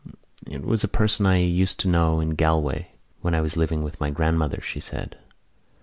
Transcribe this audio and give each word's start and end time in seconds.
"It 0.49 0.63
was 0.65 0.83
a 0.83 0.87
person 0.87 1.27
I 1.27 1.43
used 1.43 1.79
to 1.81 1.87
know 1.87 2.19
in 2.19 2.31
Galway 2.31 2.87
when 3.21 3.35
I 3.35 3.41
was 3.41 3.55
living 3.55 3.83
with 3.83 3.99
my 4.01 4.09
grandmother," 4.09 4.59
she 4.59 4.79
said. 4.79 5.15